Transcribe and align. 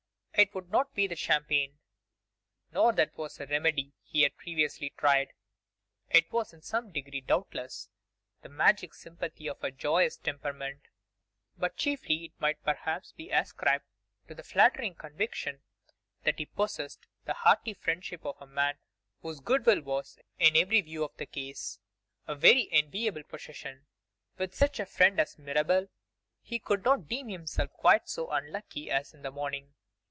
It 0.33 0.53
could 0.53 0.71
not 0.71 0.95
be 0.95 1.05
the 1.05 1.15
champagne, 1.17 1.77
for 2.73 2.91
that 2.93 3.15
was 3.15 3.39
a 3.39 3.45
remedy 3.45 3.93
he 4.01 4.23
had 4.23 4.37
previously 4.37 4.89
tried; 4.97 5.33
it 6.09 6.31
was 6.31 6.51
in 6.51 6.63
some 6.63 6.91
degree 6.91 7.21
doubtless 7.21 7.89
the 8.41 8.49
magic 8.49 8.95
sympathy 8.95 9.47
of 9.47 9.63
a 9.63 9.69
joyous 9.69 10.17
temperament: 10.17 10.87
but 11.57 11.75
chiefly 11.77 12.25
it 12.25 12.31
might, 12.39 12.63
perhaps, 12.63 13.11
be 13.11 13.29
ascribed 13.29 13.85
to 14.27 14.33
the 14.33 14.41
flattering 14.41 14.95
conviction 14.95 15.61
that 16.23 16.39
he 16.39 16.47
possessed 16.47 17.05
the 17.25 17.33
hearty 17.33 17.75
friendship 17.75 18.25
of 18.25 18.35
a 18.41 18.47
man 18.47 18.79
whose 19.21 19.41
good 19.41 19.63
will 19.67 19.81
was, 19.81 20.17
in 20.39 20.57
every 20.57 20.81
view 20.81 21.03
of 21.03 21.15
the 21.17 21.27
case, 21.27 21.77
a 22.25 22.33
very 22.33 22.67
enviable 22.71 23.21
possession. 23.23 23.85
With 24.39 24.55
such 24.55 24.79
a 24.79 24.87
friend 24.87 25.19
as 25.19 25.37
Mirabel, 25.37 25.89
he 26.41 26.57
could 26.57 26.83
not 26.83 27.07
deem 27.07 27.27
himself 27.29 27.71
quite 27.73 28.09
so 28.09 28.31
unlucky 28.31 28.89
as 28.89 29.13
in 29.13 29.21
the 29.21 29.31
morning. 29.31 29.75